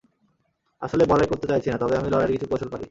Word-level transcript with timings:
আসলে, 0.81 1.03
বড়াই 1.05 1.27
করতে 1.27 1.47
চাইছি 1.47 1.67
না, 1.69 1.77
তবে 1.77 1.95
আমি 1.97 2.09
লড়াইয়ের 2.09 2.31
কিছু 2.31 2.47
কৌশল 2.47 2.67
পারি। 2.67 2.79